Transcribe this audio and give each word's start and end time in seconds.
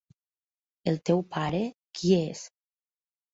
El 0.91 0.97
teu 1.09 1.21
pare, 1.35 1.61
qui 2.01 2.15
és? 2.21 2.43